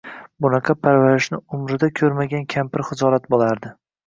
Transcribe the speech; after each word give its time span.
Bunaqa 0.45 0.73
parvarishni 0.85 1.39
umrida 1.57 1.91
ko`rmagan 2.01 2.49
kampir 2.55 2.87
xijolat 2.89 3.31
bo`lardi 3.37 3.75